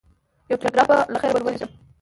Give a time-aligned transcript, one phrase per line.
[0.49, 1.69] یو ټلګراف به له خیره ورلېږم.